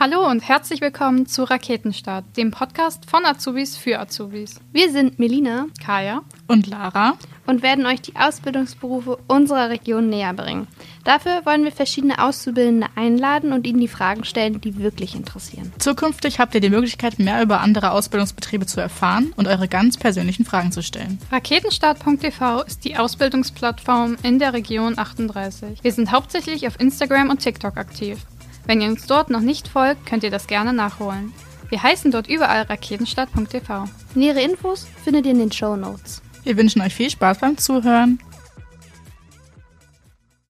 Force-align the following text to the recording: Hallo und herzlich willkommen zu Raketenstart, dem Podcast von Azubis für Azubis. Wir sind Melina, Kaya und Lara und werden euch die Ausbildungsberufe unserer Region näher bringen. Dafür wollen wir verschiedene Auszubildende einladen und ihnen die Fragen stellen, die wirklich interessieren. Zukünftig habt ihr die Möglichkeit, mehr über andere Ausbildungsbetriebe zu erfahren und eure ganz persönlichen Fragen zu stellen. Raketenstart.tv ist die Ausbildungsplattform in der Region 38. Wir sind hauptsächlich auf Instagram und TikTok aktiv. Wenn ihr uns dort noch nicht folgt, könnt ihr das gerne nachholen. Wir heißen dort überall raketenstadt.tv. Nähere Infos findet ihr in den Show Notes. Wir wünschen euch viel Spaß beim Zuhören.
Hallo 0.00 0.30
und 0.30 0.48
herzlich 0.48 0.80
willkommen 0.80 1.26
zu 1.26 1.42
Raketenstart, 1.42 2.24
dem 2.36 2.52
Podcast 2.52 3.10
von 3.10 3.24
Azubis 3.24 3.76
für 3.76 3.98
Azubis. 3.98 4.60
Wir 4.70 4.92
sind 4.92 5.18
Melina, 5.18 5.66
Kaya 5.84 6.22
und 6.46 6.68
Lara 6.68 7.18
und 7.46 7.64
werden 7.64 7.84
euch 7.84 8.00
die 8.02 8.14
Ausbildungsberufe 8.14 9.18
unserer 9.26 9.70
Region 9.70 10.08
näher 10.08 10.34
bringen. 10.34 10.68
Dafür 11.02 11.44
wollen 11.46 11.64
wir 11.64 11.72
verschiedene 11.72 12.22
Auszubildende 12.22 12.86
einladen 12.94 13.52
und 13.52 13.66
ihnen 13.66 13.80
die 13.80 13.88
Fragen 13.88 14.22
stellen, 14.22 14.60
die 14.60 14.78
wirklich 14.78 15.16
interessieren. 15.16 15.72
Zukünftig 15.80 16.38
habt 16.38 16.54
ihr 16.54 16.60
die 16.60 16.70
Möglichkeit, 16.70 17.18
mehr 17.18 17.42
über 17.42 17.60
andere 17.60 17.90
Ausbildungsbetriebe 17.90 18.66
zu 18.66 18.80
erfahren 18.80 19.32
und 19.34 19.48
eure 19.48 19.66
ganz 19.66 19.96
persönlichen 19.96 20.44
Fragen 20.44 20.70
zu 20.70 20.80
stellen. 20.80 21.18
Raketenstart.tv 21.32 22.62
ist 22.62 22.84
die 22.84 22.96
Ausbildungsplattform 22.96 24.16
in 24.22 24.38
der 24.38 24.52
Region 24.52 24.96
38. 24.96 25.82
Wir 25.82 25.92
sind 25.92 26.12
hauptsächlich 26.12 26.68
auf 26.68 26.78
Instagram 26.78 27.30
und 27.30 27.40
TikTok 27.40 27.76
aktiv. 27.76 28.18
Wenn 28.68 28.82
ihr 28.82 28.90
uns 28.90 29.06
dort 29.06 29.30
noch 29.30 29.40
nicht 29.40 29.66
folgt, 29.66 30.04
könnt 30.04 30.24
ihr 30.24 30.30
das 30.30 30.46
gerne 30.46 30.74
nachholen. 30.74 31.32
Wir 31.70 31.82
heißen 31.82 32.10
dort 32.10 32.28
überall 32.28 32.64
raketenstadt.tv. 32.64 33.86
Nähere 34.14 34.42
Infos 34.42 34.86
findet 35.02 35.24
ihr 35.24 35.32
in 35.32 35.38
den 35.38 35.50
Show 35.50 35.74
Notes. 35.74 36.20
Wir 36.44 36.54
wünschen 36.58 36.82
euch 36.82 36.94
viel 36.94 37.08
Spaß 37.08 37.38
beim 37.38 37.56
Zuhören. 37.56 38.20